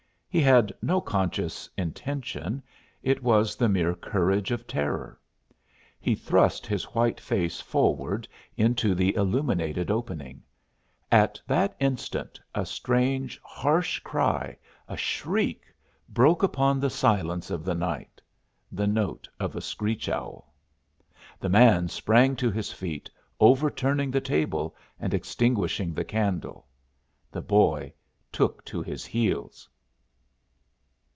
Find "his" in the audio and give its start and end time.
6.65-6.85, 22.49-22.71, 28.81-29.05